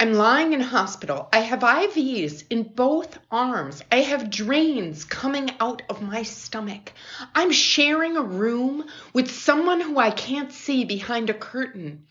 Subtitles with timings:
[0.00, 1.28] I'm lying in hospital.
[1.32, 3.82] I have IVs in both arms.
[3.90, 6.92] I have drains coming out of my stomach.
[7.34, 12.06] I'm sharing a room with someone who I can't see behind a curtain.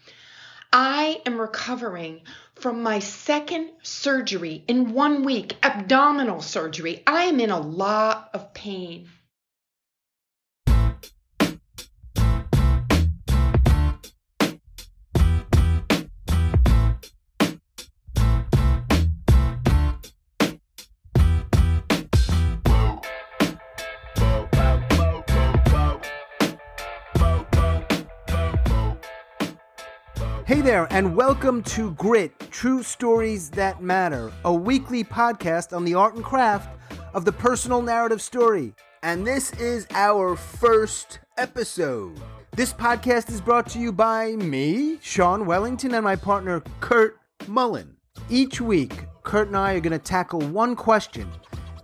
[0.73, 2.23] I am recovering
[2.55, 7.03] from my second surgery in one week, abdominal surgery.
[7.07, 9.07] I am in a lot of pain.
[30.57, 35.93] Hey there, and welcome to Grit True Stories That Matter, a weekly podcast on the
[35.93, 36.75] art and craft
[37.13, 38.73] of the personal narrative story.
[39.03, 42.19] And this is our first episode.
[42.53, 47.95] This podcast is brought to you by me, Sean Wellington, and my partner, Kurt Mullen.
[48.27, 51.29] Each week, Kurt and I are going to tackle one question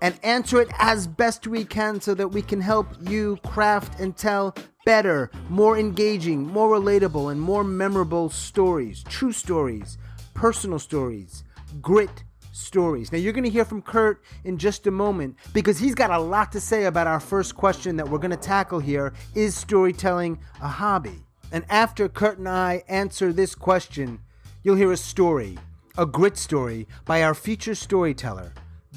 [0.04, 4.18] and answer it as best we can so that we can help you craft and
[4.18, 4.54] tell
[4.86, 9.98] better, more engaging, more relatable, and more memorable stories, true stories,
[10.34, 11.45] personal stories,
[11.82, 13.14] grit stories.
[13.14, 16.20] Now, you're going to hear from Kurt in just a moment because he's got a
[16.20, 20.38] lot to say about our first question that we're going to tackle here Is storytelling
[20.62, 21.23] a hobby?
[21.54, 24.20] And after Kurt and I answer this question,
[24.64, 25.58] you'll hear a story,
[25.98, 28.52] a grit story, by our feature storyteller,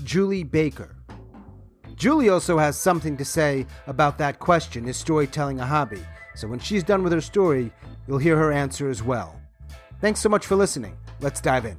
[0.05, 0.95] Julie Baker.
[1.95, 6.03] Julie also has something to say about that question is storytelling a hobby?
[6.35, 7.73] So when she's done with her story,
[8.07, 9.41] you'll hear her answer as well.
[10.01, 10.97] Thanks so much for listening.
[11.21, 11.79] Let's dive in.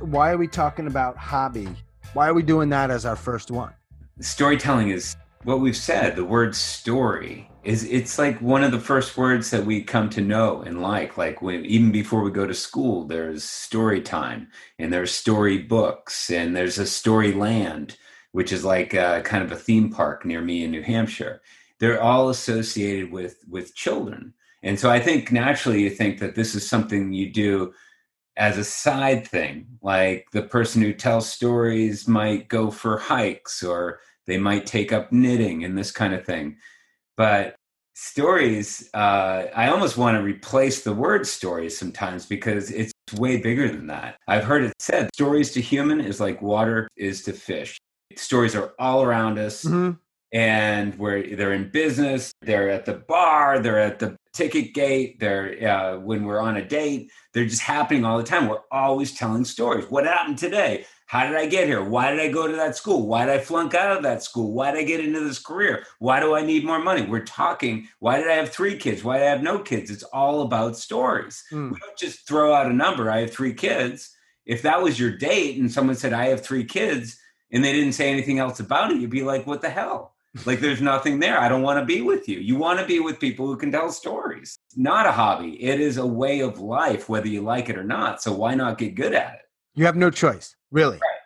[0.00, 1.68] Why are we talking about hobby?
[2.12, 3.72] Why are we doing that as our first one?
[4.20, 6.16] Storytelling is what we've said.
[6.16, 10.20] The word story is it's like one of the first words that we come to
[10.20, 14.92] know and like like when even before we go to school there's story time and
[14.92, 17.96] there's story books and there's a story land
[18.32, 21.42] which is like a, kind of a theme park near me in new hampshire.
[21.78, 24.34] They're all associated with with children.
[24.64, 27.72] And so i think naturally you think that this is something you do
[28.36, 34.00] as a side thing like the person who tells stories might go for hikes or
[34.26, 36.56] they might take up knitting and this kind of thing.
[37.16, 37.56] But
[37.94, 43.68] stories uh, i almost want to replace the word stories sometimes because it's way bigger
[43.68, 44.16] than that.
[44.28, 47.78] I've heard it said stories to human is like water is to fish.
[48.16, 49.92] Stories are all around us mm-hmm.
[50.32, 55.66] and where they're in business they're at the bar they're at the ticket gate they're
[55.66, 58.48] uh, when we're on a date they're just happening all the time.
[58.48, 59.86] We're always telling stories.
[59.88, 61.84] What happened today how did I get here?
[61.84, 63.06] Why did I go to that school?
[63.06, 64.50] Why did I flunk out of that school?
[64.50, 65.84] Why did I get into this career?
[65.98, 67.02] Why do I need more money?
[67.02, 67.86] We're talking.
[67.98, 69.04] Why did I have three kids?
[69.04, 69.90] Why did I have no kids?
[69.90, 71.44] It's all about stories.
[71.52, 71.70] Mm.
[71.70, 73.10] We don't just throw out a number.
[73.10, 74.16] I have three kids.
[74.46, 77.18] If that was your date and someone said, I have three kids,
[77.52, 80.14] and they didn't say anything else about it, you'd be like, what the hell?
[80.46, 81.38] like there's nothing there.
[81.38, 82.38] I don't want to be with you.
[82.38, 84.56] You want to be with people who can tell stories.
[84.66, 85.62] It's not a hobby.
[85.62, 88.22] It is a way of life, whether you like it or not.
[88.22, 89.40] So why not get good at it?
[89.74, 90.96] You have no choice, really.
[90.96, 91.22] Right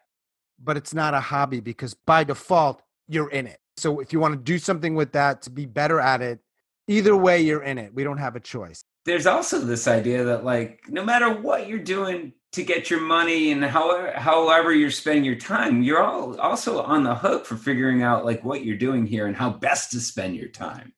[0.63, 3.61] but it's not a hobby because by default you're in it.
[3.77, 6.41] So if you want to do something with that to be better at it,
[6.89, 7.95] either way you're in it.
[7.95, 8.83] We don't have a choice.
[9.05, 13.53] There's also this idea that like no matter what you're doing to get your money
[13.53, 18.03] and however however you're spending your time, you're all also on the hook for figuring
[18.03, 20.93] out like what you're doing here and how best to spend your time.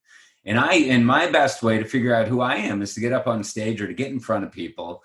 [0.45, 3.13] And I and my best way to figure out who I am is to get
[3.13, 5.03] up on stage or to get in front of people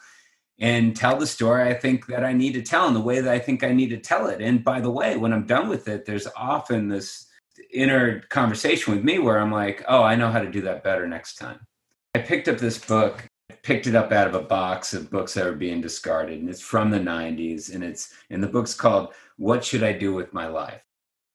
[0.60, 3.32] and tell the story I think that I need to tell in the way that
[3.32, 4.40] I think I need to tell it.
[4.40, 7.26] And by the way, when I'm done with it, there's often this
[7.72, 11.08] inner conversation with me where I'm like, oh, I know how to do that better
[11.08, 11.60] next time.
[12.14, 13.26] I picked up this book,
[13.62, 16.60] picked it up out of a box of books that were being discarded, and it's
[16.60, 17.74] from the 90s.
[17.74, 20.82] And it's and the book's called What Should I Do with My Life?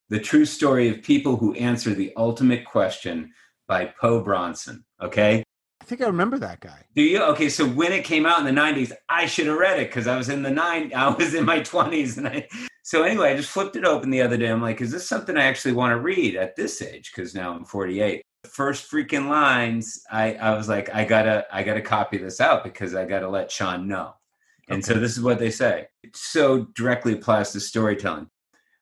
[0.08, 3.32] The true story of people who answer the ultimate question
[3.68, 4.84] by Po Bronson.
[5.02, 5.44] Okay
[5.90, 6.84] think I remember that guy.
[6.94, 7.22] Do you?
[7.22, 10.06] Okay, so when it came out in the '90s, I should have read it because
[10.06, 10.92] I was in the nine.
[10.96, 12.48] I was in my 20s, and I.
[12.82, 14.46] So anyway, I just flipped it open the other day.
[14.46, 17.12] I'm like, is this something I actually want to read at this age?
[17.14, 18.22] Because now I'm 48.
[18.42, 22.64] The first freaking lines, I I was like, I gotta I gotta copy this out
[22.64, 24.14] because I gotta let Sean know.
[24.68, 24.94] And okay.
[24.94, 25.88] so this is what they say.
[26.04, 28.28] It so directly applies to storytelling.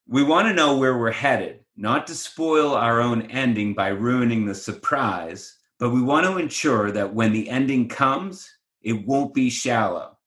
[0.06, 4.44] We want to know where we're headed, not to spoil our own ending by ruining
[4.44, 8.48] the surprise, but we want to ensure that when the ending comes,
[8.82, 10.18] it won't be shallow.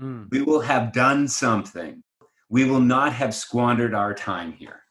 [0.00, 0.28] Mm.
[0.30, 2.02] We will have done something.
[2.48, 4.82] We will not have squandered our time here.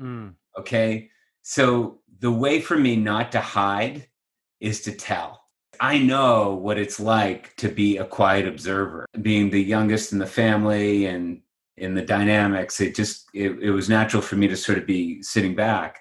[0.00, 0.34] Mm.
[0.58, 1.10] Okay.
[1.42, 4.08] So the way for me not to hide
[4.60, 5.40] is to tell.
[5.80, 10.26] I know what it's like to be a quiet observer, being the youngest in the
[10.26, 11.40] family and
[11.76, 12.80] in the dynamics.
[12.80, 16.00] It just, it, it was natural for me to sort of be sitting back.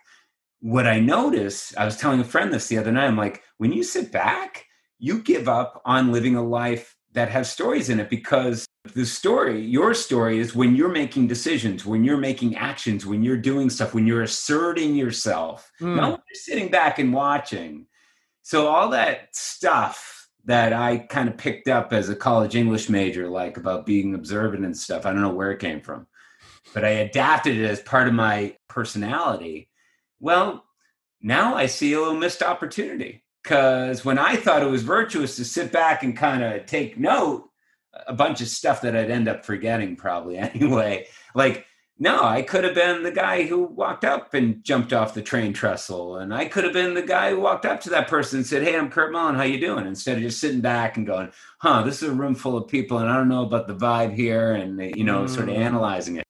[0.61, 3.73] What I noticed, I was telling a friend this the other night, I'm like, when
[3.73, 4.65] you sit back,
[4.99, 9.59] you give up on living a life that has stories in it because the story,
[9.59, 13.93] your story is when you're making decisions, when you're making actions, when you're doing stuff,
[13.93, 15.95] when you're asserting yourself, mm.
[15.95, 17.87] not when you're sitting back and watching.
[18.43, 23.27] So all that stuff that I kind of picked up as a college English major,
[23.27, 26.07] like about being observant and stuff, I don't know where it came from,
[26.73, 29.69] but I adapted it as part of my personality.
[30.19, 30.63] Well,
[31.21, 35.45] now I see a little missed opportunity because when I thought it was virtuous to
[35.45, 37.49] sit back and kind of take note,
[38.05, 41.07] a bunch of stuff that I'd end up forgetting probably anyway.
[41.33, 41.65] Like,
[41.97, 45.53] no, I could have been the guy who walked up and jumped off the train
[45.53, 48.45] trestle, and I could have been the guy who walked up to that person and
[48.45, 49.33] said, "Hey, I'm Kurt Mullen.
[49.33, 52.35] How you doing?" Instead of just sitting back and going, "Huh, this is a room
[52.35, 55.29] full of people, and I don't know about the vibe here," and you know, mm.
[55.29, 55.59] sort of mm.
[55.59, 56.23] analyzing it.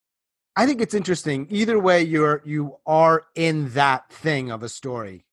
[0.55, 1.47] I think it's interesting.
[1.49, 5.26] Either way, you're you are in that thing of a story,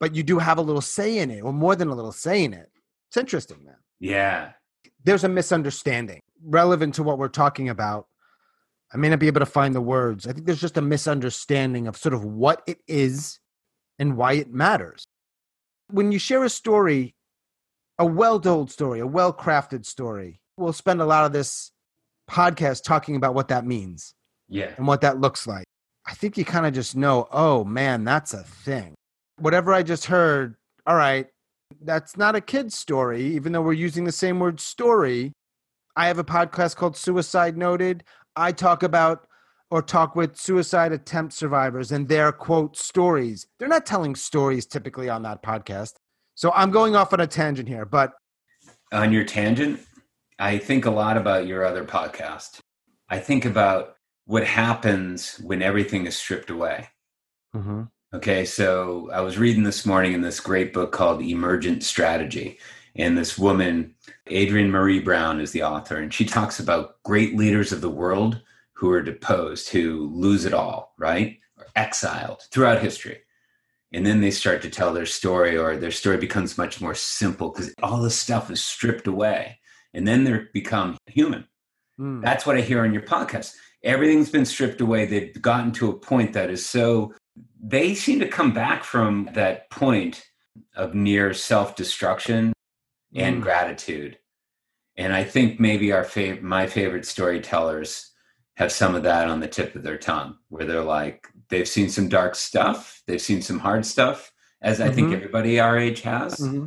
[0.00, 2.44] but you do have a little say in it, or more than a little say
[2.44, 2.70] in it.
[3.08, 3.76] It's interesting, man.
[4.00, 4.52] Yeah,
[5.04, 8.06] there's a misunderstanding relevant to what we're talking about.
[8.92, 10.26] I may not be able to find the words.
[10.26, 13.38] I think there's just a misunderstanding of sort of what it is
[13.98, 15.04] and why it matters.
[15.90, 17.14] When you share a story,
[17.98, 21.72] a well told story, a well crafted story, we'll spend a lot of this
[22.30, 24.14] podcast talking about what that means.
[24.48, 24.72] Yeah.
[24.76, 25.64] And what that looks like.
[26.06, 28.94] I think you kind of just know, oh man, that's a thing.
[29.38, 30.56] Whatever I just heard,
[30.86, 31.26] all right,
[31.82, 35.32] that's not a kid's story, even though we're using the same word story.
[35.96, 38.04] I have a podcast called Suicide Noted.
[38.36, 39.26] I talk about
[39.70, 43.46] or talk with suicide attempt survivors and their quote stories.
[43.58, 45.94] They're not telling stories typically on that podcast.
[46.34, 48.12] So I'm going off on a tangent here, but
[48.92, 49.80] on your tangent,
[50.38, 52.60] I think a lot about your other podcast.
[53.08, 56.88] I think about what happens when everything is stripped away.
[57.54, 57.82] Mm-hmm.
[58.14, 62.58] Okay, so I was reading this morning in this great book called Emergent Strategy.
[62.96, 63.94] And this woman,
[64.32, 65.98] adrienne maree brown, is the author.
[65.98, 68.40] And she talks about great leaders of the world
[68.72, 71.38] who are deposed, who lose it all, right?
[71.58, 73.18] Or exiled throughout history.
[73.92, 77.50] And then they start to tell their story, or their story becomes much more simple
[77.50, 79.60] because all this stuff is stripped away.
[79.92, 81.46] And then they become human.
[82.00, 82.22] Mm.
[82.22, 83.52] That's what I hear on your podcast.
[83.82, 85.04] Everything's been stripped away.
[85.04, 87.12] They've gotten to a point that is so
[87.60, 90.24] they seem to come back from that point
[90.76, 92.52] of near self destruction
[93.14, 93.42] and mm.
[93.42, 94.18] gratitude.
[94.96, 98.10] And I think maybe our fav- my favorite storytellers
[98.56, 101.88] have some of that on the tip of their tongue, where they're like, they've seen
[101.88, 104.94] some dark stuff, they've seen some hard stuff, as I mm-hmm.
[104.94, 106.36] think everybody our age has.
[106.36, 106.66] Mm-hmm.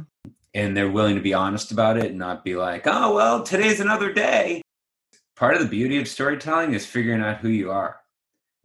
[0.54, 3.80] And they're willing to be honest about it and not be like, oh, well, today's
[3.80, 4.62] another day.
[5.38, 7.98] Part of the beauty of storytelling is figuring out who you are.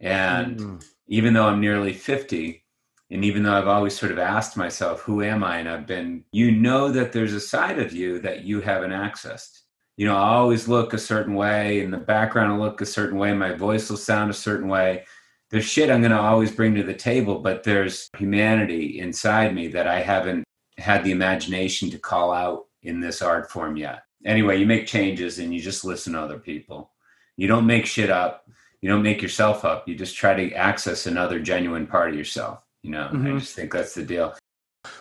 [0.01, 2.63] And mm even though I'm nearly 50,
[3.09, 5.59] and even though I've always sort of asked myself, who am I?
[5.59, 9.61] And I've been, you know, that there's a side of you that you haven't accessed.
[9.95, 13.17] You know, I always look a certain way, in the background, I look a certain
[13.17, 15.05] way, my voice will sound a certain way.
[15.49, 19.69] There's shit I'm going to always bring to the table, but there's humanity inside me
[19.69, 20.43] that I haven't
[20.77, 24.03] had the imagination to call out in this art form yet.
[24.25, 26.91] Anyway, you make changes and you just listen to other people.
[27.37, 28.47] You don't make shit up
[28.87, 29.85] you don't make yourself up.
[29.85, 32.63] You just try to access another genuine part of yourself.
[32.83, 33.35] You know, mm-hmm.
[33.35, 34.33] I just think that's the deal.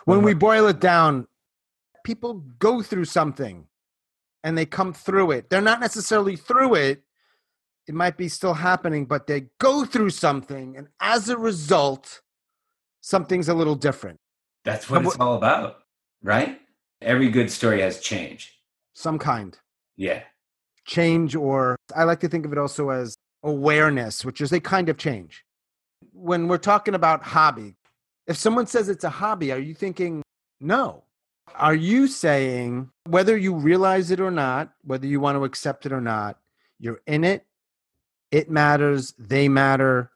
[0.06, 1.28] When we boil it down,
[2.02, 3.68] people go through something
[4.42, 5.50] and they come through it.
[5.50, 7.04] They're not necessarily through it.
[7.86, 10.76] It might be still happening, but they go through something.
[10.76, 12.22] And as a result,
[13.02, 14.18] something's a little different.
[14.64, 15.76] That's what it's all about,
[16.24, 16.60] right?
[17.00, 18.58] Every good story has change.
[18.94, 19.56] Some kind.
[19.96, 20.24] Yeah.
[20.86, 23.16] Change, or I like to think of it also as
[23.46, 25.44] awareness, which is a kind of change.
[26.12, 27.76] When we're talking about hobby,
[28.26, 30.22] if someone says it's a hobby, are you thinking,
[30.60, 31.04] no?
[31.54, 35.92] Are you saying, whether you realize it or not, whether you want to accept it
[35.92, 36.38] or not,
[36.80, 37.46] you're in it,
[38.32, 40.10] it matters, they matter.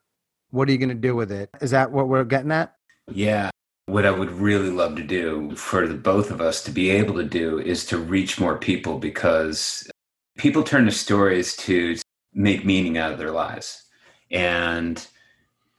[0.50, 1.48] What are you going to do with it?
[1.60, 2.74] Is that what we're getting at?
[3.10, 3.50] Yeah.
[3.86, 7.14] What I would really love to do for the both of us to be able
[7.14, 9.88] to do is to reach more people because
[10.36, 11.96] people turn to stories to
[12.32, 13.84] make meaning out of their lives.
[14.30, 15.04] And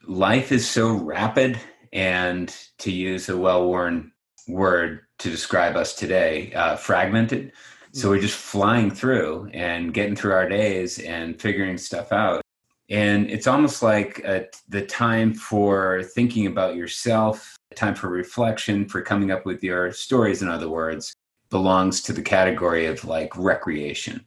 [0.08, 1.60] life is so rapid,
[1.93, 4.12] and to use a well worn
[4.48, 7.51] word to describe us today, uh, fragmented.
[7.93, 12.41] So we're just flying through and getting through our days and figuring stuff out.
[12.89, 19.01] And it's almost like a, the time for thinking about yourself, time for reflection, for
[19.01, 21.13] coming up with your stories, in other words,
[21.50, 24.25] belongs to the category of like recreation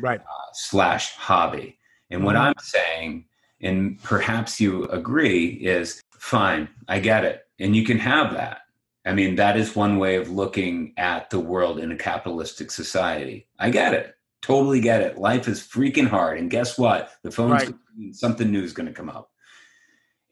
[0.00, 0.20] right.
[0.20, 1.78] uh, slash hobby.
[2.10, 2.40] And what Mhm.
[2.46, 3.26] i'm saying
[3.60, 7.42] and perhaps you agree is fine i get it.
[7.58, 8.62] And you can have that.
[9.06, 13.46] I mean that is one way of looking at the world in a capitalistic society.
[13.58, 14.14] I get it.
[14.42, 15.18] Totally get it.
[15.18, 16.38] Life is freaking hard.
[16.38, 17.12] And guess what?
[17.22, 17.74] The phone's Right.
[18.12, 19.30] something new is going to come up.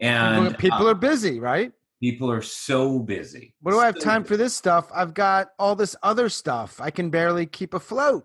[0.01, 1.73] And people uh, are busy right?
[2.01, 3.55] people are so busy.
[3.61, 4.89] What do i have So time for this stuff?
[4.95, 6.81] I've got all this other stuff.
[6.81, 8.25] I can barely keep afloat.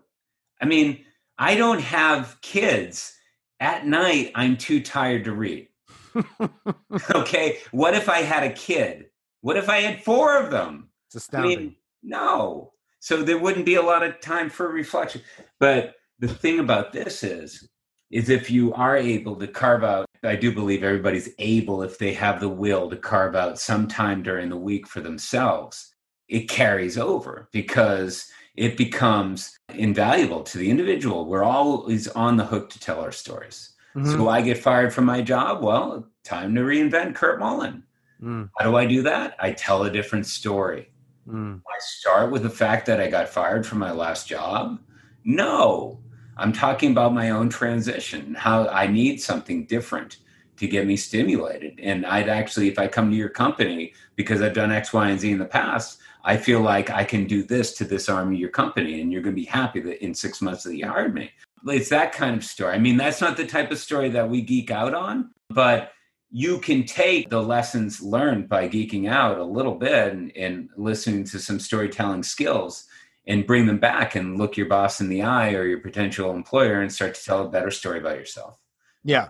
[0.62, 1.04] I mean,
[1.38, 3.12] I don't have kids.
[3.60, 5.68] At night, I'm too tired to read.
[7.14, 7.58] okay.
[7.70, 9.06] What if I had a kid?
[9.40, 10.90] What if I had four of them?
[11.06, 12.72] it's I astounding mean, no.
[13.00, 15.22] So there wouldn't be a lot of time for reflection.
[15.60, 17.68] But the thing about this is,
[18.10, 22.14] is if you are able to carve out, I do believe everybody's able, if they
[22.14, 25.94] have the will to carve out some time during the week for themselves,
[26.28, 31.26] it carries over because it becomes invaluable to the individual.
[31.26, 33.70] We're always on the hook to tell our stories.
[33.96, 34.12] Mhm.
[34.12, 35.62] So I get fired from my job.
[35.62, 37.82] Well, time to reinvent Kurt Mullen.
[38.22, 39.34] Mm, How do I do that?
[39.38, 40.90] I tell a different story.
[41.28, 41.58] mm.
[41.66, 44.78] I start with the fact that I got fired from my last job?
[45.24, 46.00] No.
[46.36, 50.18] I'm talking about my own transition, how I need something different
[50.58, 51.80] to get me stimulated.
[51.82, 55.18] And I'd actually, if I come to your company because I've done X, Y, and
[55.20, 58.38] Z in the past, I feel like I can do this to this arm of
[58.38, 61.14] your company, and you're going to be happy that in six months that you hired
[61.14, 61.30] me.
[61.66, 62.74] It's that kind of story.
[62.74, 65.92] I mean, that's not the type of story that we geek out on, but
[66.30, 71.24] you can take the lessons learned by geeking out a little bit and, and listening
[71.24, 72.86] to some storytelling skills
[73.26, 76.80] and bring them back and look your boss in the eye or your potential employer
[76.80, 78.58] and start to tell a better story about yourself.
[79.04, 79.28] yeah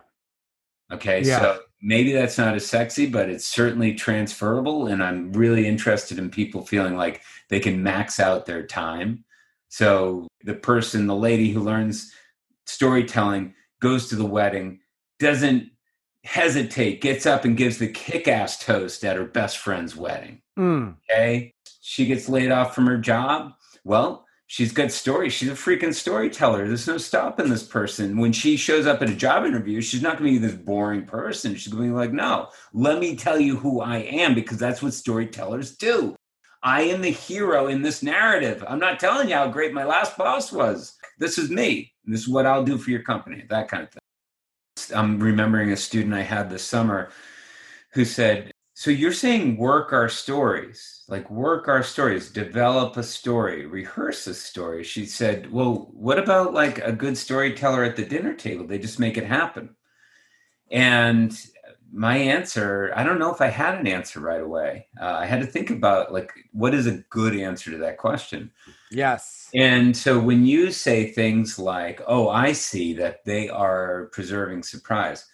[0.93, 1.23] Okay.
[1.23, 1.41] Yeah.
[1.41, 4.87] So maybe that's not as sexy, but it's certainly transferable.
[4.87, 9.23] And I'm really interested in people feeling like they can max out their time.
[9.69, 12.12] So the person, the lady who learns
[12.67, 14.81] storytelling, goes to the wedding,
[15.19, 15.71] doesn't
[16.25, 20.41] hesitate, gets up and gives the kick ass toast at her best friend's wedding.
[20.59, 21.53] Mm, Okay.
[21.83, 23.53] She gets laid off from her job.
[23.85, 25.33] Well, she's got stories.
[25.33, 26.67] She's a freaking storyteller.
[26.67, 28.19] There's no stopping this person.
[28.19, 31.05] When she shows up at a job interview, she's not going to be this boring
[31.05, 31.55] person.
[31.55, 34.83] She's going to be like, no, let me tell you who I am because that's
[34.83, 36.15] what storytellers do.
[36.63, 38.65] I am the hero in this narrative.
[38.67, 40.97] I'm not telling you how great my last boss was.
[41.19, 41.93] This is me.
[42.05, 44.97] This is what I'll do for your company, that kind of thing.
[44.97, 47.11] I'm remembering a student I had this summer
[47.93, 53.66] who said, So you're saying work our stories, like work our stories, develop a story,
[53.66, 54.83] rehearse a story.
[54.83, 58.66] She said, Well, what about like a good storyteller at the dinner table?
[58.66, 59.76] They just make it happen.
[60.73, 61.33] And
[61.93, 64.88] my answer, I don't know if I had an answer right away.
[65.00, 68.50] Uh, I had to think about like, what is a good answer to that question?
[68.90, 74.64] yes And so when you say things like, oh, I see that they are preserving
[74.64, 75.26] surprise,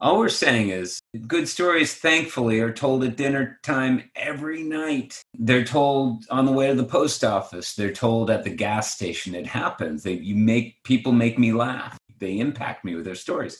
[0.00, 5.22] all we're saying is good stories, thankfully, are told at dinner time every night.
[5.34, 7.74] They're told on the way to the post office.
[7.74, 9.34] They're told at the gas station.
[9.34, 10.02] It happens.
[10.02, 11.96] They you make people make me laugh.
[12.18, 13.58] They impact me with their stories.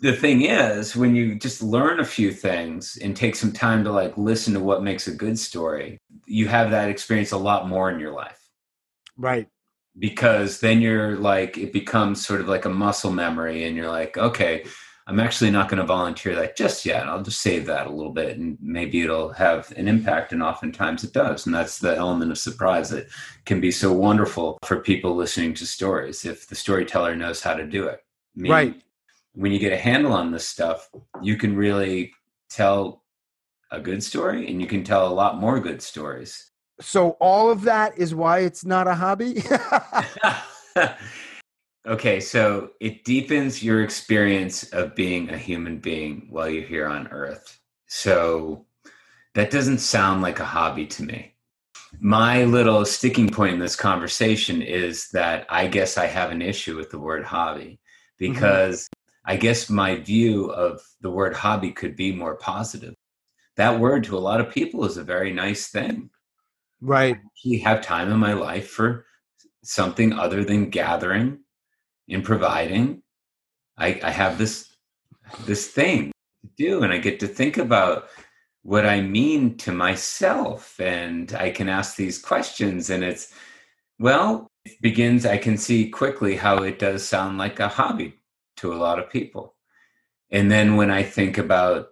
[0.00, 3.90] The thing is, when you just learn a few things and take some time to
[3.90, 7.90] like listen to what makes a good story, you have that experience a lot more
[7.90, 8.38] in your life
[9.18, 9.48] right
[9.98, 14.16] because then you're like it becomes sort of like a muscle memory and you're like
[14.16, 14.64] okay
[15.08, 17.06] i'm actually not going to volunteer that just yet.
[17.08, 21.02] I'll just save that a little bit and maybe it'll have an impact and oftentimes
[21.02, 23.08] it does and that's the element of surprise that
[23.46, 27.64] can be so wonderful for people listening to stories if the storyteller knows how to
[27.66, 28.04] do it.
[28.36, 28.82] I mean, Right.
[29.32, 30.88] when you get a handle on this stuff
[31.22, 32.12] you can really
[32.50, 33.02] tell
[33.70, 36.50] a good story and you can tell a lot more good stories.
[36.80, 39.42] So all of that is why it's not a hobby
[41.88, 47.08] okay, so it deepens your experience of being a human being while you're here on
[47.08, 47.58] Earth.
[47.86, 48.66] So
[49.34, 51.34] that doesn't sound like a hobby to me.
[52.00, 56.76] My little sticking point in this conversation is that I guess I have an issue
[56.76, 57.80] with the word hobby
[58.20, 58.32] mm-hmm.
[58.32, 58.88] because
[59.24, 62.94] I guess my view of the word hobby could be more positive.
[63.56, 66.10] That word to a lot of people is a very nice thing
[66.80, 69.06] right actually have time in my life for
[69.62, 71.38] something other than gathering
[72.08, 73.02] and providing.
[73.76, 74.68] I, I have this
[75.44, 76.12] this thing
[76.42, 78.08] to do, and I get to think about
[78.62, 83.32] what I mean to myself, and I can ask these questions, and it's
[83.98, 85.26] well, it begins.
[85.26, 88.14] I can see quickly how it does sound like a hobby
[88.58, 89.54] to a lot of people,
[90.30, 91.88] and then when I think about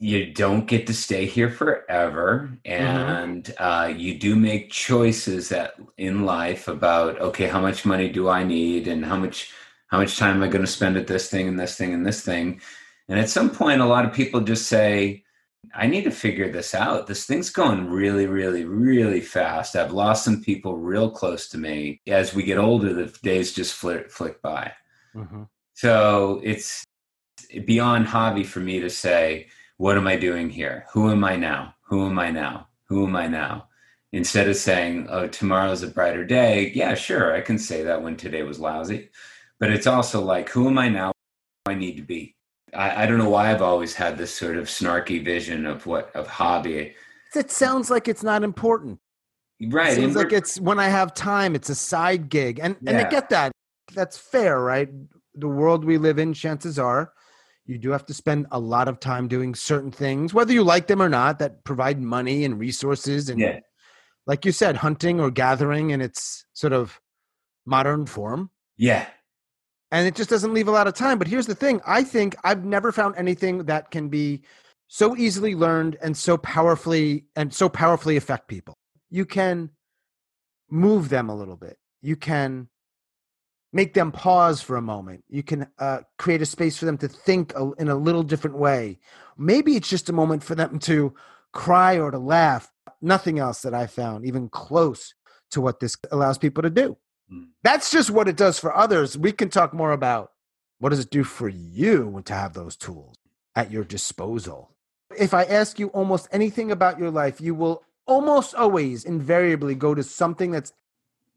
[0.00, 3.62] you don't get to stay here forever and mm-hmm.
[3.62, 8.44] uh, you do make choices that in life about okay how much money do i
[8.44, 9.52] need and how much
[9.88, 12.06] how much time am i going to spend at this thing and this thing and
[12.06, 12.60] this thing
[13.08, 15.22] and at some point a lot of people just say
[15.74, 20.24] i need to figure this out this thing's going really really really fast i've lost
[20.24, 24.40] some people real close to me as we get older the days just flick, flick
[24.40, 24.72] by
[25.14, 25.42] mm-hmm.
[25.74, 26.84] so it's
[27.64, 30.84] beyond hobby for me to say what am I doing here?
[30.92, 31.74] Who am I now?
[31.82, 32.66] Who am I now?
[32.88, 33.68] Who am I now?
[34.12, 36.72] Instead of saying, oh, tomorrow's a brighter day.
[36.74, 39.10] Yeah, sure, I can say that when today was lousy.
[39.60, 41.12] But it's also like, who am I now?
[41.66, 42.34] I need to be.
[42.74, 46.14] I, I don't know why I've always had this sort of snarky vision of what
[46.14, 46.94] of hobby.
[47.34, 48.98] It sounds like it's not important.
[49.60, 49.92] Right.
[49.92, 52.60] It seems like it's when I have time, it's a side gig.
[52.62, 52.90] And yeah.
[52.90, 53.52] and I get that.
[53.94, 54.88] That's fair, right?
[55.34, 57.12] The world we live in, chances are,
[57.68, 60.86] you do have to spend a lot of time doing certain things whether you like
[60.86, 63.60] them or not that provide money and resources and yeah.
[64.26, 66.98] like you said hunting or gathering in its sort of
[67.66, 69.06] modern form yeah
[69.90, 72.36] and it just doesn't leave a lot of time but here's the thing i think
[72.44, 74.42] i've never found anything that can be
[74.88, 78.74] so easily learned and so powerfully and so powerfully affect people
[79.10, 79.70] you can
[80.70, 82.68] move them a little bit you can
[83.72, 85.24] make them pause for a moment.
[85.28, 88.56] You can uh, create a space for them to think a, in a little different
[88.56, 88.98] way.
[89.36, 91.14] Maybe it's just a moment for them to
[91.52, 92.70] cry or to laugh.
[93.00, 95.14] Nothing else that I found even close
[95.50, 96.96] to what this allows people to do.
[97.32, 97.48] Mm.
[97.62, 99.16] That's just what it does for others.
[99.16, 100.32] We can talk more about
[100.78, 103.16] what does it do for you to have those tools
[103.56, 104.70] at your disposal.
[105.16, 109.94] If I ask you almost anything about your life, you will almost always invariably go
[109.94, 110.72] to something that's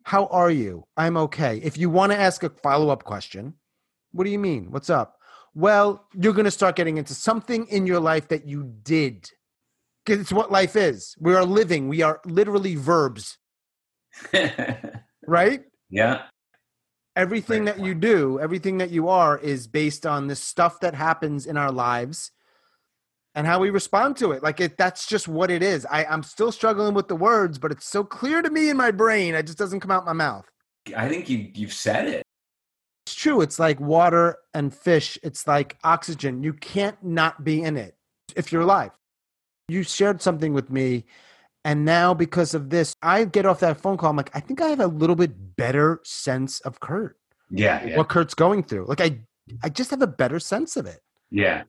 [0.04, 0.84] how are you?
[0.98, 1.58] I'm okay.
[1.64, 3.54] If you want to ask a follow up question,
[4.12, 4.72] what do you mean?
[4.72, 5.18] What's up?
[5.54, 9.30] Well, you're going to start getting into something in your life that you did.
[10.04, 11.16] Because it's what life is.
[11.20, 13.38] We are living, we are literally verbs.
[15.28, 15.64] right?
[15.92, 16.24] Yeah.
[17.16, 21.46] Everything that you do, everything that you are is based on the stuff that happens
[21.46, 22.32] in our lives
[23.36, 24.42] and how we respond to it.
[24.42, 25.86] Like it, that's just what it is.
[25.86, 28.92] I, I'm still struggling with the words, but it's so clear to me in my
[28.92, 29.36] brain.
[29.36, 30.50] It just doesn't come out my mouth.
[30.96, 32.24] I think you you've said it.
[33.06, 33.42] It's true.
[33.42, 35.18] It's like water and fish.
[35.22, 36.44] It's like oxygen.
[36.44, 37.96] You can't not be in it
[38.36, 38.92] if you're alive.
[39.68, 41.06] You shared something with me,
[41.64, 44.10] and now because of this, I get off that phone call.
[44.10, 47.18] I'm like, I think I have a little bit better sense of Kurt.
[47.50, 47.98] Yeah, yeah.
[47.98, 48.86] What Kurt's going through.
[48.86, 49.20] Like I,
[49.64, 51.02] I just have a better sense of it.
[51.30, 51.64] Yeah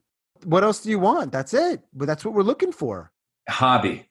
[0.45, 1.31] what else do you want?
[1.31, 1.81] That's it.
[1.93, 3.11] But that's what we're looking for.
[3.49, 4.09] Hobby.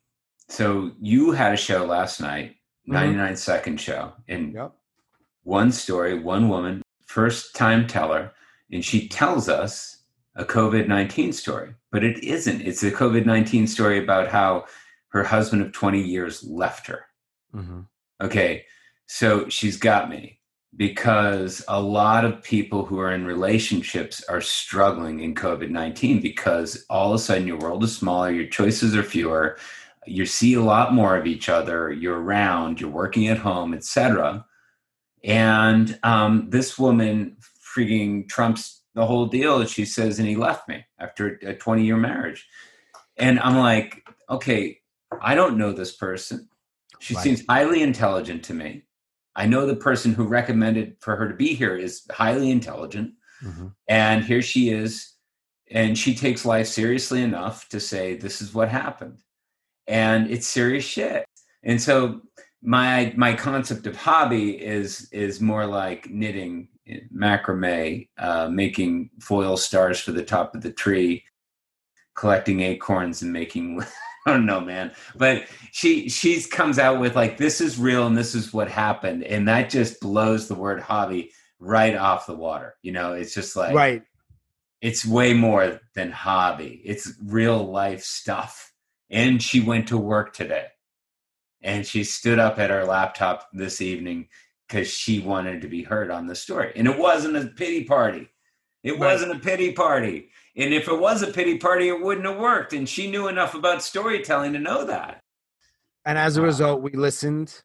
[0.48, 2.50] So you had a show last night,
[2.88, 2.92] mm-hmm.
[2.92, 4.72] 99 second show, and yep.
[5.44, 8.32] one story, one woman, first time teller,
[8.70, 9.98] and she tells us
[10.36, 12.60] a COVID 19 story, but it isn't.
[12.60, 14.64] It's a COVID 19 story about how
[15.12, 17.04] her husband of 20 years left her.
[17.54, 17.80] Mm-hmm.
[18.22, 18.64] Okay.
[19.06, 20.40] So she's got me
[20.74, 26.84] because a lot of people who are in relationships are struggling in COVID 19 because
[26.88, 29.58] all of a sudden your world is smaller, your choices are fewer,
[30.06, 34.44] you see a lot more of each other, you're around, you're working at home, etc.
[35.22, 37.36] And um, this woman
[37.76, 39.64] freaking trumps the whole deal.
[39.66, 42.46] She says, and he left me after a 20 year marriage.
[43.16, 44.78] And I'm like, okay,
[45.22, 46.48] I don't know this person.
[47.00, 47.22] She right.
[47.22, 48.84] seems highly intelligent to me.
[49.34, 53.14] I know the person who recommended for her to be here is highly intelligent.
[53.42, 53.68] Mm-hmm.
[53.88, 55.14] And here she is.
[55.70, 59.20] And she takes life seriously enough to say, this is what happened.
[59.86, 61.24] And it's serious shit.
[61.62, 62.20] And so
[62.62, 66.68] my my concept of hobby is is more like knitting
[67.14, 71.24] macrame uh, making foil stars for the top of the tree
[72.14, 73.82] collecting acorns and making
[74.26, 74.92] I don't know, man.
[75.16, 79.24] But she she's comes out with like this is real and this is what happened,
[79.24, 82.74] and that just blows the word hobby right off the water.
[82.82, 84.02] You know, it's just like right.
[84.80, 86.82] It's way more than hobby.
[86.84, 88.72] It's real life stuff.
[89.10, 90.68] And she went to work today,
[91.60, 94.28] and she stood up at her laptop this evening
[94.66, 98.28] because she wanted to be heard on the story, and it wasn't a pity party.
[98.82, 99.00] It right.
[99.00, 100.30] wasn't a pity party.
[100.56, 102.72] And if it was a pity party, it wouldn't have worked.
[102.72, 105.20] And she knew enough about storytelling to know that.
[106.04, 107.62] And as a result, we listened,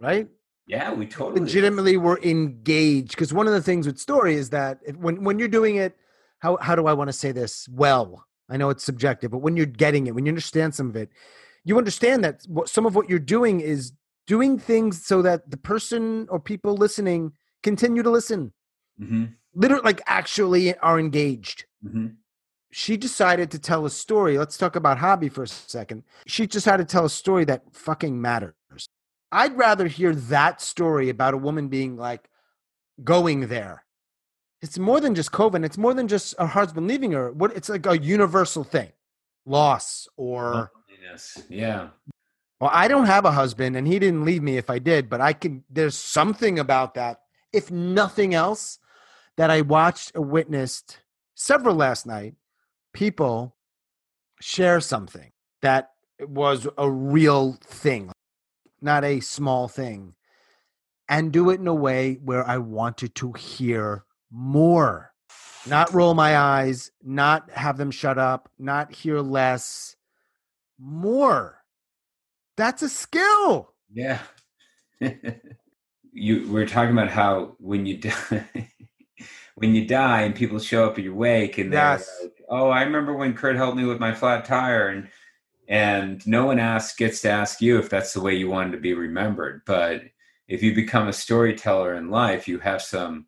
[0.00, 0.28] right?
[0.66, 3.10] Yeah, we totally legitimately were engaged.
[3.10, 5.96] Because one of the things with story is that when when you're doing it,
[6.38, 7.68] how how do I want to say this?
[7.68, 10.96] Well, I know it's subjective, but when you're getting it, when you understand some of
[10.96, 11.10] it,
[11.64, 13.92] you understand that some of what you're doing is
[14.26, 17.32] doing things so that the person or people listening
[17.62, 18.52] continue to listen.
[19.00, 19.24] Mm-hmm.
[19.54, 21.64] Literally, like actually are engaged.
[21.84, 22.06] Mm-hmm.
[22.70, 24.38] she decided to tell a story.
[24.38, 26.04] Let's talk about hobby for a second.
[26.26, 28.54] She decided to tell a story that fucking matters.
[29.32, 32.28] I'd rather hear that story about a woman being like
[33.02, 33.84] going there.
[34.60, 35.64] It's more than just COVID.
[35.64, 37.32] It's more than just her husband leaving her.
[37.32, 38.92] What it's like a universal thing.
[39.44, 40.70] Loss or
[41.02, 41.42] Yes.
[41.48, 41.88] Yeah.
[42.60, 45.20] well, I don't have a husband and he didn't leave me if I did, but
[45.20, 48.78] I can there's something about that, if nothing else,
[49.36, 50.98] that I watched or witnessed
[51.42, 52.34] several last night,
[52.92, 53.56] people
[54.40, 58.12] share something that was a real thing,
[58.80, 60.14] not a small thing,
[61.08, 65.12] and do it in a way where I wanted to hear more.
[65.66, 69.96] Not roll my eyes, not have them shut up, not hear less,
[70.78, 71.58] more.
[72.56, 73.74] That's a skill.
[73.92, 74.20] Yeah.
[76.12, 78.70] you we are talking about how when you die
[79.62, 82.18] when you die and people show up at your wake and they're Yes.
[82.20, 85.08] like, "Oh, I remember when Kurt helped me with my flat tire," and
[85.68, 88.78] and no one asks gets to ask you if that's the way you wanted to
[88.78, 89.62] be remembered.
[89.64, 90.02] But
[90.48, 93.26] if you become a storyteller in life, you have some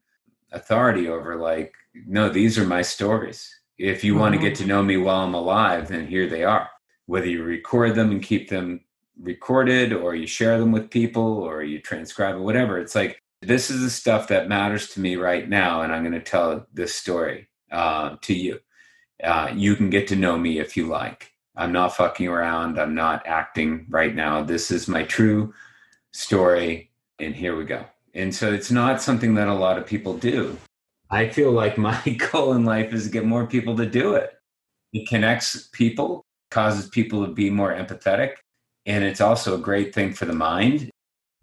[0.53, 1.73] authority over like,
[2.07, 3.49] no, these are my stories.
[3.79, 4.65] If you want to get mm-hmm.
[4.65, 6.69] to know me while I'm alive, then here they are.
[7.07, 8.81] Whether you record them and keep them
[9.21, 12.79] recorded or you share them with people or you transcribe it, whatever.
[12.79, 15.83] It's like, this is the stuff that matters to me right now.
[15.83, 18.61] And I'm going to tell this story uh, to you.
[19.23, 21.31] Uh, you can get to know me if you like.
[21.57, 22.81] I'm not fucking around.
[22.81, 24.43] I'm not acting right now.
[24.43, 25.55] This is my true
[26.13, 26.91] story.
[27.19, 27.85] And here we go.
[28.15, 30.57] And so it's not something that a lot of people do.
[31.11, 32.01] I feel like my
[32.33, 34.31] goal in life is to get more people to do it.
[34.93, 38.35] It connects people, causes people to be more empathetic,
[38.87, 40.91] and it's also a great thing for the mind.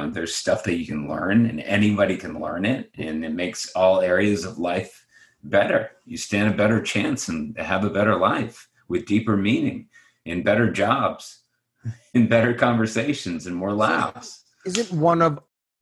[0.02, 3.72] Um, There's stuff that you can learn, and anybody can learn it, and it makes
[3.74, 5.06] all areas of life
[5.44, 5.92] better.
[6.06, 9.90] You stand a better chance and have a better life with deeper meaning,
[10.26, 11.44] and better jobs,
[12.16, 14.44] and better conversations, and more laughs.
[14.66, 15.40] Isn't one of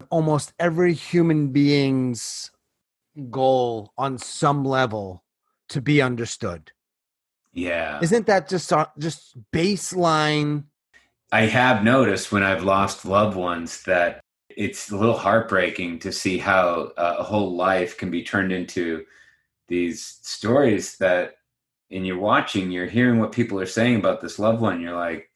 [0.09, 2.51] almost every human being's
[3.29, 5.23] goal on some level
[5.69, 6.71] to be understood?
[7.53, 7.99] Yeah.
[8.01, 10.65] Isn't that just uh, just baseline?
[11.31, 16.37] I have noticed when I've lost loved ones that it's a little heartbreaking to see
[16.37, 19.05] how uh, a whole life can be turned into
[19.67, 21.35] these stories that,
[21.91, 24.81] and you're watching, you're hearing what people are saying about this loved one.
[24.81, 25.29] You're like,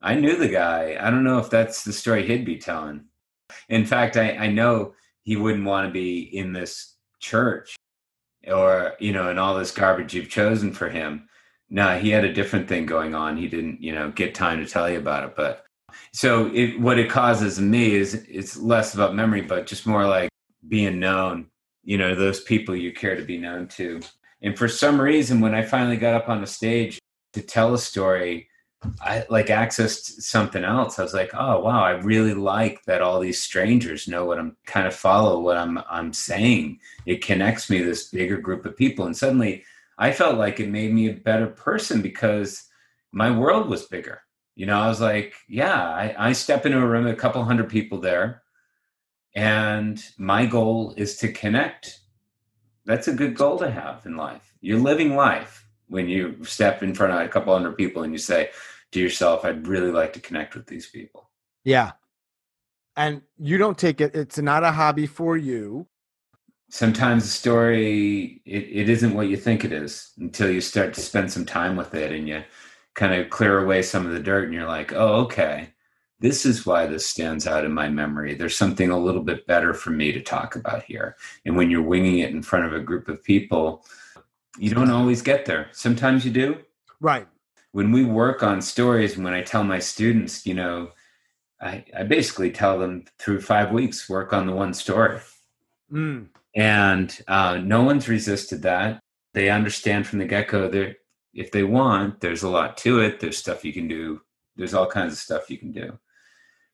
[0.00, 0.96] I knew the guy.
[1.00, 3.04] I don't know if that's the story he'd be telling.
[3.68, 7.76] In fact, I, I know he wouldn't want to be in this church
[8.46, 11.28] or, you know, in all this garbage you've chosen for him.
[11.74, 13.38] No, he had a different thing going on.
[13.38, 15.34] He didn't, you know, get time to tell you about it.
[15.34, 15.64] But
[16.12, 20.28] so it, what it causes me is it's less about memory, but just more like
[20.68, 21.46] being known,
[21.82, 24.02] you know, those people you care to be known to.
[24.42, 26.98] And for some reason, when I finally got up on the stage
[27.32, 28.50] to tell a story,
[29.00, 30.98] I like accessed something else.
[30.98, 34.58] I was like, oh wow, I really like that all these strangers know what I'm
[34.66, 36.80] kind of follow what I'm I'm saying.
[37.06, 39.06] It connects me this bigger group of people.
[39.06, 39.64] And suddenly
[39.98, 42.64] I felt like it made me a better person because
[43.12, 44.22] my world was bigger.
[44.54, 47.68] You know, I was like, yeah, I, I step into a room, a couple hundred
[47.68, 48.42] people there,
[49.34, 52.00] and my goal is to connect.
[52.84, 54.52] That's a good goal to have in life.
[54.60, 58.18] You're living life when you step in front of a couple hundred people and you
[58.18, 58.50] say
[58.92, 61.30] to yourself, I'd really like to connect with these people.
[61.64, 61.92] Yeah.
[62.96, 65.86] And you don't take it, it's not a hobby for you.
[66.72, 71.02] Sometimes the story it, it isn't what you think it is until you start to
[71.02, 72.42] spend some time with it and you
[72.94, 75.68] kind of clear away some of the dirt and you're like, oh, okay,
[76.20, 78.34] this is why this stands out in my memory.
[78.34, 81.18] There's something a little bit better for me to talk about here.
[81.44, 83.84] And when you're winging it in front of a group of people,
[84.58, 85.68] you don't always get there.
[85.72, 86.56] Sometimes you do.
[87.00, 87.28] Right.
[87.72, 90.92] When we work on stories, and when I tell my students, you know,
[91.60, 95.20] I, I basically tell them through five weeks, work on the one story.
[95.92, 96.28] Mm.
[96.54, 99.00] And uh, no one's resisted that.
[99.34, 100.96] They understand from the get go that
[101.32, 103.20] if they want, there's a lot to it.
[103.20, 104.20] There's stuff you can do.
[104.56, 105.98] There's all kinds of stuff you can do.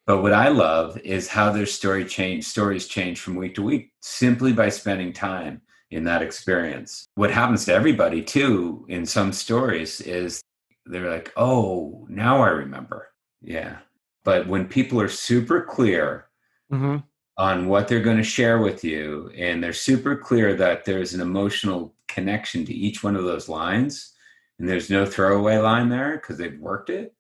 [0.07, 3.93] But what I love is how their story change stories change from week to week
[4.01, 5.61] simply by spending time
[5.91, 7.07] in that experience.
[7.15, 10.41] What happens to everybody too in some stories is
[10.87, 13.09] they're like, "Oh, now I remember."
[13.43, 13.79] Yeah.
[14.25, 16.29] But when people are super clear
[16.71, 16.99] hmm
[17.39, 21.21] on what they're going to share with you and they're super clear that there's an
[21.21, 24.13] emotional connection to each one of those lines
[24.59, 27.15] and there's no throwaway line there because they've worked it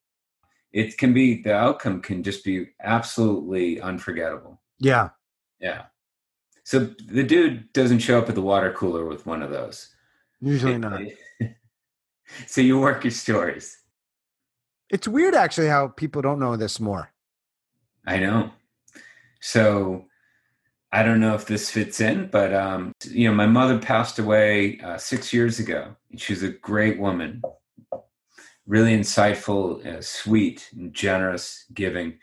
[0.72, 5.10] it can be the outcome can just be absolutely unforgettable Yeah.
[5.60, 5.84] yeah
[6.64, 9.94] so the dude doesn't show up at the water cooler with one of those
[10.40, 11.00] Usually not.
[12.46, 13.76] so you work your stories.
[14.88, 17.10] It's weird, actually, how people don't know this more.
[18.06, 18.52] I know.
[19.40, 20.06] So
[20.90, 24.80] I don't know if this fits in, but um, you know, my mother passed away
[24.80, 25.94] uh, six years ago.
[26.16, 27.42] She was a great woman,
[28.66, 32.18] really insightful, uh, sweet, and generous, giving.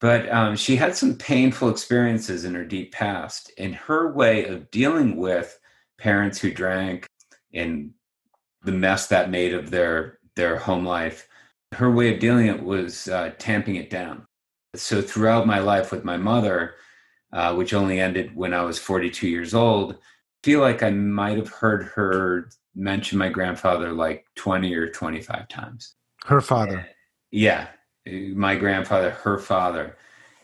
[0.00, 4.70] But um, she had some painful experiences in her deep past, and her way of
[4.70, 5.58] dealing with
[5.98, 7.06] parents who drank
[7.54, 7.92] and
[8.62, 11.28] the mess that made of their their home life.
[11.72, 14.25] Her way of dealing it was uh, tamping it down.
[14.78, 16.74] So throughout my life with my mother,
[17.32, 19.96] uh, which only ended when I was 42 years old, I
[20.42, 25.94] feel like I might have heard her mention my grandfather like 20 or 25 times.
[26.24, 26.86] Her father.
[27.30, 27.68] Yeah,
[28.06, 29.96] my grandfather, her father.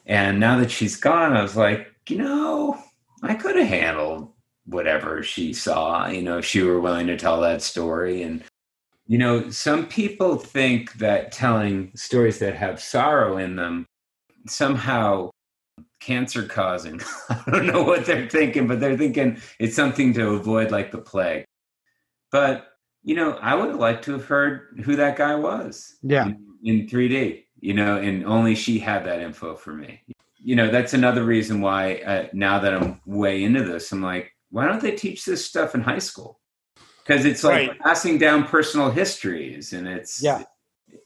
[0.07, 2.79] And now that she's gone, I was like, you know,
[3.23, 4.33] I could have handled
[4.67, 8.23] whatever she saw, you know, if she were willing to tell that story.
[8.23, 8.43] And,
[9.07, 13.87] you know, some people think that telling stories that have sorrow in them
[14.47, 15.31] somehow
[16.03, 17.01] cancer causing.
[17.29, 20.99] I don't know what they're thinking, but they're thinking it's something to avoid like the
[20.99, 21.45] plague.
[22.31, 22.67] But,
[23.03, 25.97] you know, I would have liked to have heard who that guy was.
[26.03, 26.27] Yeah.
[26.27, 30.03] In, in 3D, you know, and only she had that info for me.
[30.39, 34.33] You know, that's another reason why uh, now that I'm way into this, I'm like,
[34.51, 36.41] why don't they teach this stuff in high school?
[37.05, 37.79] Because it's like right.
[37.81, 40.43] passing down personal histories and it's, yeah.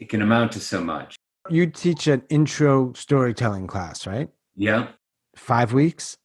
[0.01, 1.17] it can amount to so much.
[1.51, 4.29] You teach an intro storytelling class, right?
[4.57, 4.89] Yeah.
[5.35, 6.17] Five weeks?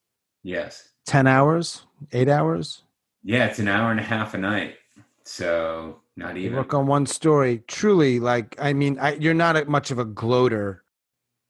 [0.43, 0.89] Yes.
[1.05, 1.85] 10 hours?
[2.11, 2.83] Eight hours?
[3.23, 4.75] Yeah, it's an hour and a half a night.
[5.23, 6.51] So not even.
[6.51, 7.63] You work on one story.
[7.67, 10.83] Truly, like, I mean, I, you're not a, much of a gloater.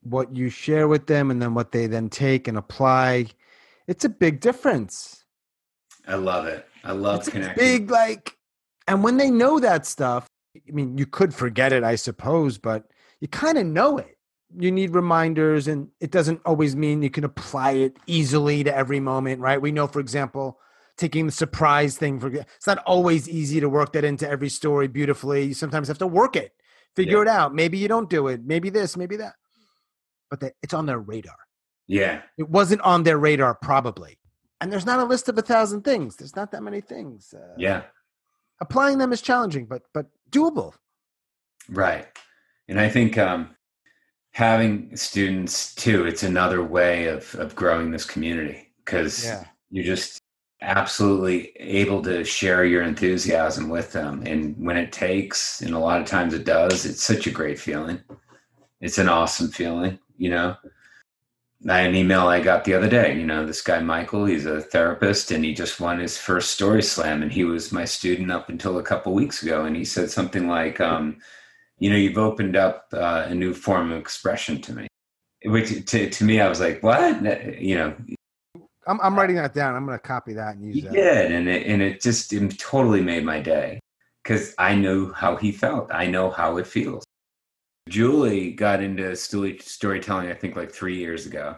[0.03, 3.27] What you share with them and then what they then take and apply,
[3.87, 5.23] it's a big difference.
[6.07, 6.67] I love it.
[6.83, 7.63] I love it's connecting.
[7.63, 8.35] Big like,
[8.87, 12.85] and when they know that stuff, I mean, you could forget it, I suppose, but
[13.21, 14.17] you kind of know it.
[14.53, 18.99] You need reminders, and it doesn't always mean you can apply it easily to every
[18.99, 19.61] moment, right?
[19.61, 20.59] We know, for example,
[20.97, 24.89] taking the surprise thing for it's not always easy to work that into every story
[24.89, 25.45] beautifully.
[25.45, 26.51] You sometimes have to work it,
[26.97, 27.21] figure yeah.
[27.21, 27.55] it out.
[27.55, 28.41] Maybe you don't do it.
[28.43, 29.35] Maybe this, maybe that.
[30.29, 31.37] But they, it's on their radar.
[31.87, 32.23] Yeah.
[32.37, 34.17] It wasn't on their radar, probably
[34.61, 36.15] and there's not a list of a thousand things.
[36.15, 37.33] There's not that many things.
[37.33, 37.83] Uh, yeah,
[38.61, 40.73] applying them is challenging, but but doable.
[41.67, 42.07] Right,
[42.71, 43.55] and I think um,
[44.31, 49.43] having students too, it's another way of of growing this community because yeah.
[49.69, 50.19] you're just
[50.61, 56.01] absolutely able to share your enthusiasm with them, and when it takes, and a lot
[56.01, 58.01] of times it does, it's such a great feeling.
[58.79, 60.55] It's an awesome feeling, you know
[61.69, 63.17] I, an email I got the other day.
[63.17, 66.81] You know, this guy Michael, he's a therapist, and he just won his first story
[66.81, 69.65] slam, and he was my student up until a couple weeks ago.
[69.65, 71.17] And he said something like, um,
[71.81, 74.87] "You know, you've opened up uh, a new form of expression to me."
[75.43, 77.21] Which to to me, I was like, "What?"
[77.61, 77.95] You know.
[78.87, 79.75] I'm I'm writing that down.
[79.75, 80.93] I'm going to copy that and use he that.
[80.93, 83.79] did, and it and it just it totally made my day
[84.23, 85.91] because I knew how he felt.
[85.93, 87.03] I know how it feels.
[87.89, 91.57] Julie got into storytelling, I think, like three years ago.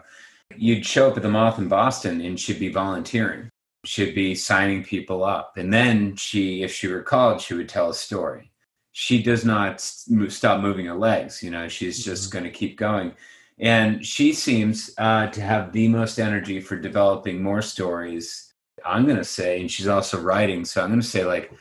[0.56, 3.50] You'd show up at the Moth in Boston and she'd be volunteering.
[3.84, 5.56] She'd be signing people up.
[5.56, 8.50] And then she, if she recalled, she would tell a story.
[8.96, 11.42] She does not stop moving her legs.
[11.42, 12.32] You know, she's just mm-hmm.
[12.32, 13.12] going to keep going.
[13.58, 18.52] And she seems uh, to have the most energy for developing more stories.
[18.84, 20.64] I'm going to say, and she's also writing.
[20.64, 21.52] So I'm going to say, like,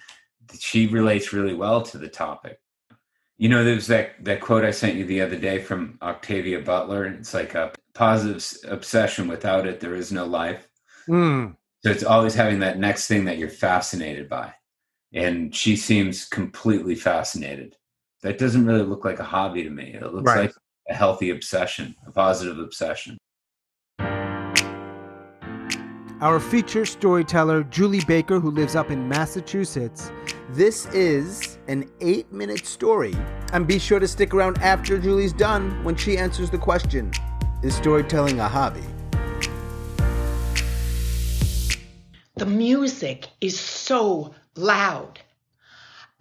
[0.60, 2.60] she relates really well to the topic.
[3.38, 7.06] You know, there's that that quote I sent you the other day from Octavia Butler.
[7.06, 9.28] It's like a positive obsession.
[9.28, 10.67] Without it, there is no life.
[11.08, 11.56] Mm.
[11.84, 14.54] So it's always having that next thing that you're fascinated by,
[15.13, 17.76] and she seems completely fascinated.
[18.23, 19.93] That doesn't really look like a hobby to me.
[19.93, 20.41] It looks right.
[20.45, 20.56] like
[20.89, 23.17] a healthy obsession, a positive obsession.
[26.21, 30.10] Our feature storyteller, Julie Baker, who lives up in Massachusetts.
[30.52, 33.13] This is an eight minute story.
[33.52, 37.12] And be sure to stick around after Julie's done when she answers the question
[37.62, 38.84] Is storytelling a hobby?
[42.38, 45.20] The music is so loud.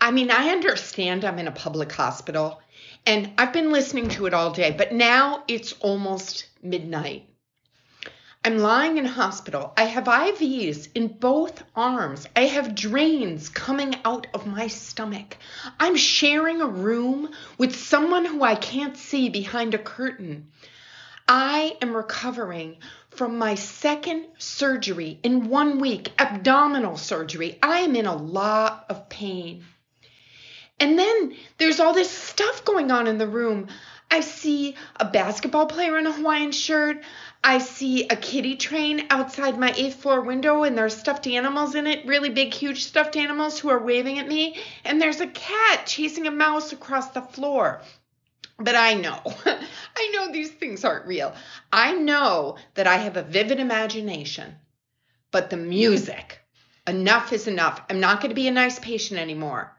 [0.01, 2.61] I mean, I understand I'm in a public hospital
[3.07, 7.29] and I've been listening to it all day, but now it's almost midnight.
[8.45, 9.73] I'm lying in hospital.
[9.77, 12.27] I have IVs in both arms.
[12.35, 15.37] I have drains coming out of my stomach.
[15.79, 20.49] I'm sharing a room with someone who I can't see behind a curtain.
[21.29, 22.79] I am recovering
[23.15, 27.59] from my second surgery in one week, abdominal surgery.
[27.63, 29.65] I am in a lot of pain.
[30.81, 33.69] And then there's all this stuff going on in the room.
[34.11, 37.03] I see a basketball player in a Hawaiian shirt.
[37.45, 41.87] I see a kitty train outside my eighth floor window, and there's stuffed animals in
[41.87, 44.57] it, really big, huge stuffed animals who are waving at me.
[44.85, 47.83] And there's a cat chasing a mouse across the floor.
[48.63, 49.21] But I know,
[49.97, 51.35] I know these things aren't real.
[51.73, 54.55] I know that I have a vivid imagination.
[55.31, 56.41] But the music,
[56.87, 57.81] enough is enough.
[57.89, 59.75] I'm not going to be a nice patient anymore.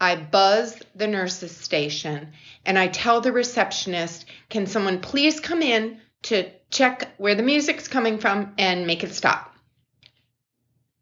[0.00, 2.32] I buzz the nurse's station
[2.64, 7.88] and I tell the receptionist, can someone please come in to check where the music's
[7.88, 9.54] coming from and make it stop?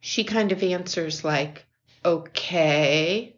[0.00, 1.66] She kind of answers like,
[2.04, 3.35] okay.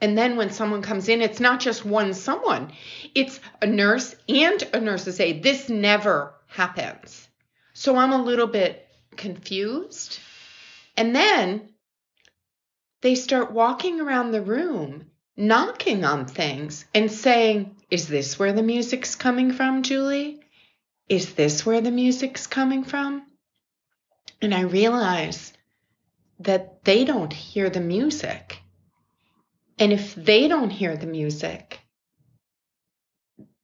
[0.00, 2.72] And then when someone comes in, it's not just one someone,
[3.14, 5.42] it's a nurse and a nurse's aide.
[5.42, 7.28] This never happens.
[7.72, 10.18] So I'm a little bit confused.
[10.96, 11.70] And then
[13.00, 18.62] they start walking around the room, knocking on things and saying, Is this where the
[18.62, 20.40] music's coming from, Julie?
[21.08, 23.22] Is this where the music's coming from?
[24.42, 25.52] And I realize
[26.40, 28.62] that they don't hear the music.
[29.78, 31.80] And if they don't hear the music,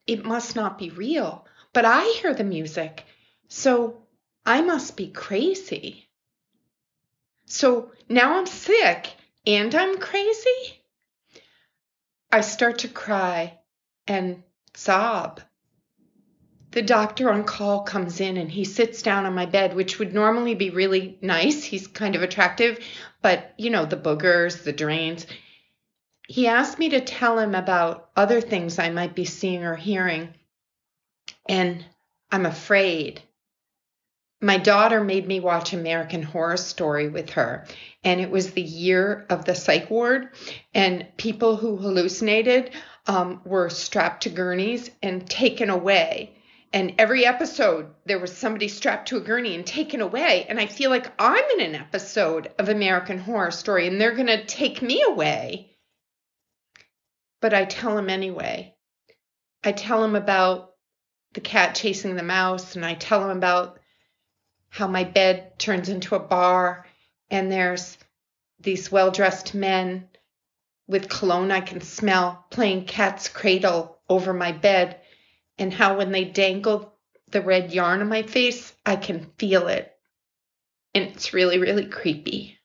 [0.06, 1.46] it must not be real.
[1.72, 3.04] But I hear the music,
[3.48, 4.02] so
[4.44, 6.08] I must be crazy.
[7.46, 9.08] So now I'm sick
[9.46, 10.82] and I'm crazy.
[12.30, 13.58] I start to cry
[14.06, 14.42] and
[14.74, 15.40] sob.
[16.72, 20.14] The doctor on call comes in and he sits down on my bed, which would
[20.14, 21.62] normally be really nice.
[21.64, 22.78] He's kind of attractive,
[23.20, 25.26] but you know, the boogers, the drains.
[26.28, 30.34] He asked me to tell him about other things I might be seeing or hearing.
[31.48, 31.84] And
[32.30, 33.22] I'm afraid
[34.42, 37.64] my daughter made me watch American Horror Story with her,
[38.02, 40.30] and it was the year of the psych ward,
[40.74, 42.72] and people who hallucinated
[43.06, 46.34] um, were strapped to gurneys and taken away.
[46.72, 50.46] And every episode, there was somebody strapped to a gurney and taken away.
[50.48, 54.26] And I feel like I'm in an episode of American Horror Story, and they're going
[54.26, 55.71] to take me away.
[57.42, 58.74] But I tell him anyway.
[59.62, 60.72] I tell him about
[61.34, 63.78] the cat chasing the mouse, and I tell him about
[64.70, 66.86] how my bed turns into a bar
[67.30, 67.98] and there's
[68.60, 70.08] these well dressed men
[70.86, 75.00] with cologne I can smell playing cat's cradle over my bed,
[75.58, 76.92] and how when they dangle
[77.28, 79.90] the red yarn on my face, I can feel it.
[80.94, 82.58] And it's really, really creepy.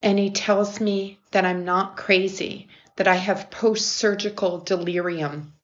[0.00, 5.54] And he tells me that I'm not crazy, that I have post surgical delirium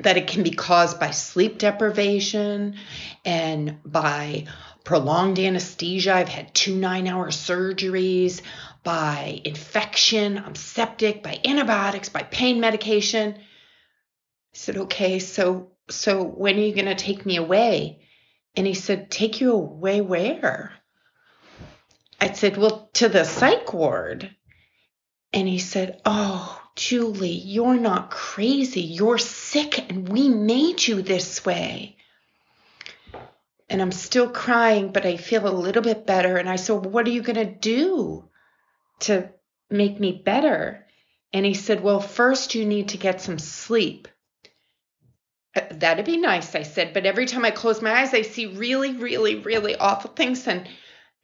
[0.00, 2.76] that it can be caused by sleep deprivation
[3.24, 4.46] and by
[4.84, 6.14] prolonged anesthesia.
[6.14, 8.40] I've had two nine hour surgeries,
[8.82, 13.34] by infection, I'm septic, by antibiotics, by pain medication.
[13.34, 13.38] I
[14.54, 18.02] said, okay, so so when are you gonna take me away?
[18.54, 20.72] And he said, Take you away where?
[22.20, 24.34] I said, Well, to the psych ward.
[25.32, 28.82] And he said, Oh, Julie, you're not crazy.
[28.82, 31.96] You're sick and we made you this way.
[33.68, 36.36] And I'm still crying, but I feel a little bit better.
[36.36, 38.28] And I said, What are you going to do
[39.00, 39.30] to
[39.70, 40.86] make me better?
[41.32, 44.08] And he said, Well, first you need to get some sleep.
[45.56, 46.92] Uh, that'd be nice, I said.
[46.92, 50.46] But every time I close my eyes, I see really, really, really awful things.
[50.46, 50.68] And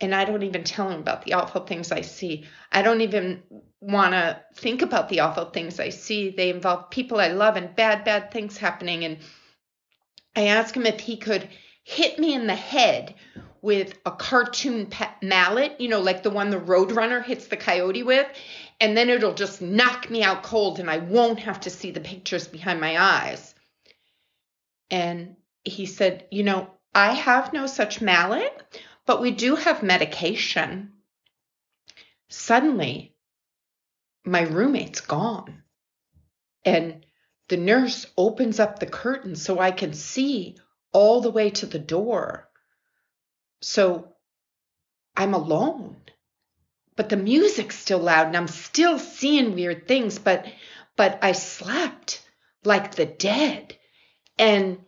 [0.00, 2.44] and I don't even tell him about the awful things I see.
[2.70, 3.42] I don't even
[3.80, 6.30] want to think about the awful things I see.
[6.30, 9.04] They involve people I love and bad, bad things happening.
[9.04, 9.18] And
[10.36, 11.48] I asked him if he could
[11.82, 13.14] hit me in the head
[13.60, 14.88] with a cartoon
[15.20, 18.26] mallet, you know, like the one the Roadrunner hits the coyote with,
[18.80, 22.00] and then it'll just knock me out cold and I won't have to see the
[22.00, 23.52] pictures behind my eyes.
[24.90, 25.34] And
[25.64, 30.92] he said, You know, I have no such mallet, but we do have medication.
[32.28, 33.16] Suddenly,
[34.22, 35.62] my roommate's gone.
[36.62, 37.06] And
[37.48, 40.58] the nurse opens up the curtain so I can see
[40.92, 42.50] all the way to the door.
[43.62, 44.12] So
[45.16, 45.96] I'm alone.
[46.94, 50.44] But the music's still loud and I'm still seeing weird things, but
[50.96, 52.22] but I slept
[52.62, 53.74] like the dead.
[54.38, 54.80] And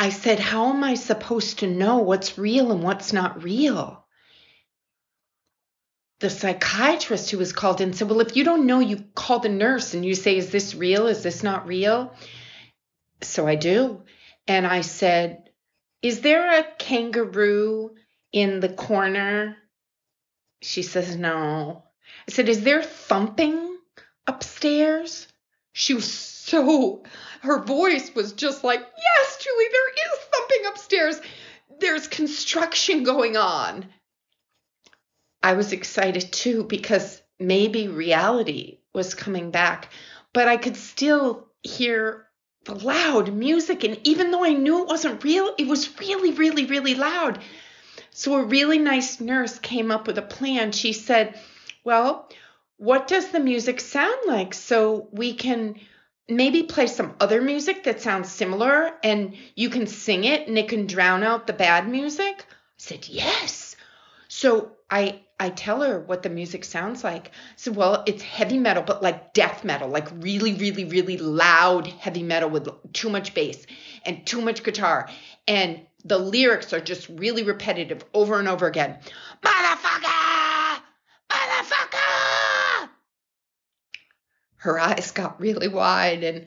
[0.00, 4.06] I said, How am I supposed to know what's real and what's not real?
[6.20, 9.48] The psychiatrist who was called in said, Well, if you don't know, you call the
[9.48, 11.08] nurse and you say, Is this real?
[11.08, 12.14] Is this not real?
[13.22, 14.04] So I do.
[14.46, 15.50] And I said,
[16.00, 17.90] Is there a kangaroo
[18.32, 19.56] in the corner?
[20.62, 21.82] She says, No.
[22.28, 23.76] I said, Is there thumping
[24.28, 25.26] upstairs?
[25.72, 27.02] She was so,
[27.42, 31.20] her voice was just like, Yes, Julie, there is thumping upstairs.
[31.80, 33.86] There's construction going on.
[35.42, 39.92] I was excited too because maybe reality was coming back,
[40.32, 42.26] but I could still hear
[42.64, 43.84] the loud music.
[43.84, 47.40] And even though I knew it wasn't real, it was really, really, really loud.
[48.10, 50.72] So a really nice nurse came up with a plan.
[50.72, 51.40] She said,
[51.84, 52.28] Well,
[52.76, 55.76] what does the music sound like so we can
[56.28, 60.68] maybe play some other music that sounds similar and you can sing it and it
[60.68, 62.44] can drown out the bad music?
[62.48, 63.76] I said, Yes.
[64.28, 67.30] So I I tell her what the music sounds like.
[67.56, 72.22] So well, it's heavy metal, but like death metal, like really, really, really loud heavy
[72.22, 73.66] metal with too much bass
[74.04, 75.08] and too much guitar.
[75.46, 78.98] And the lyrics are just really repetitive over and over again.
[79.42, 80.80] Motherfucker!
[81.30, 82.88] Motherfucker!
[84.58, 86.46] Her eyes got really wide and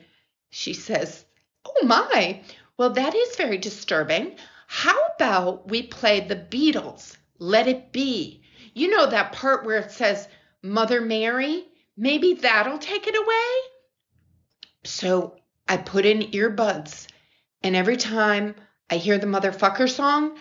[0.50, 1.24] she says,
[1.64, 2.42] Oh my,
[2.76, 4.36] well, that is very disturbing.
[4.66, 7.16] How about we play the Beatles?
[7.38, 8.42] Let it be.
[8.74, 10.28] You know that part where it says
[10.62, 11.64] Mother Mary?
[11.96, 13.70] Maybe that'll take it away?
[14.84, 15.36] So
[15.68, 17.06] I put in earbuds,
[17.62, 18.54] and every time
[18.90, 20.36] I hear the motherfucker song,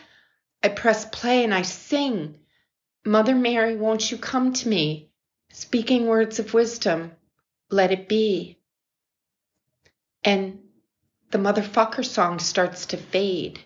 [0.63, 2.39] I press play and I sing,
[3.05, 5.09] Mother Mary, won't you come to me?
[5.51, 7.11] Speaking words of wisdom,
[7.71, 8.59] let it be.
[10.23, 10.59] And
[11.31, 13.59] the motherfucker song starts to fade.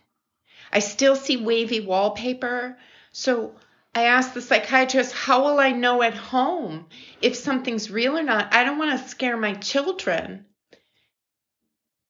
[0.71, 2.77] I still see wavy wallpaper,
[3.11, 3.55] so
[3.93, 6.87] I asked the psychiatrist, How will I know at home
[7.21, 8.53] if something's real or not?
[8.53, 10.45] I don't want to scare my children.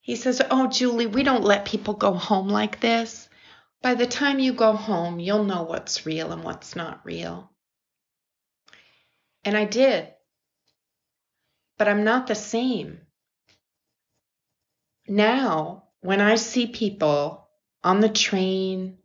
[0.01, 3.29] He says, Oh, Julie, we don't let people go home like this.
[3.81, 7.51] By the time you go home, you'll know what's real and what's not real.
[9.43, 10.14] And I did.
[11.78, 13.01] But I'm not the same.
[15.07, 17.47] Now, when I see people
[17.84, 18.97] on the train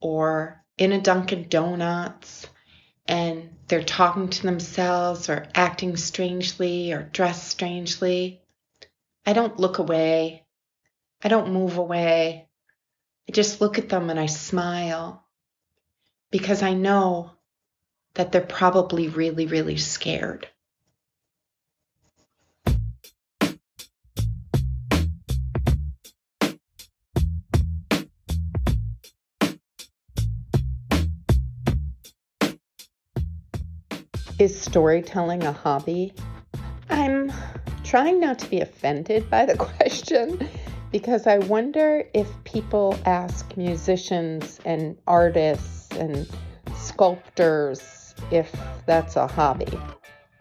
[0.00, 2.46] or in a Dunkin' Donuts
[3.06, 8.42] and they're talking to themselves or acting strangely or dressed strangely,
[9.24, 10.44] I don't look away.
[11.22, 12.48] I don't move away.
[13.28, 15.24] I just look at them and I smile
[16.30, 17.32] because I know
[18.14, 20.48] that they're probably really, really scared.
[34.38, 36.12] Is storytelling a hobby?
[36.90, 37.32] I'm
[37.84, 40.46] trying not to be offended by the question
[40.92, 46.28] because I wonder if people ask musicians and artists and
[46.74, 49.72] sculptors if that's a hobby.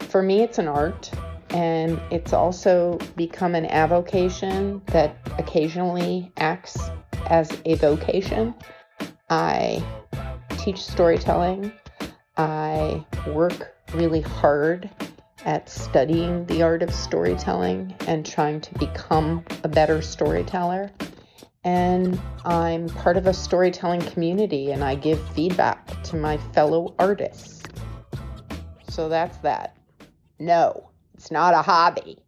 [0.10, 1.10] For me, it's an art,
[1.52, 6.78] and it's also become an avocation that occasionally acts
[7.28, 8.56] as a vocation.
[9.30, 9.82] I
[10.58, 11.72] teach storytelling.
[12.36, 14.90] I work really hard
[15.46, 20.92] at studying the art of storytelling and trying to become a better storyteller.
[21.64, 27.64] And I'm part of a storytelling community and I give feedback to my fellow artists.
[28.90, 29.78] So that's that.
[30.40, 32.25] No, it's not a hobby.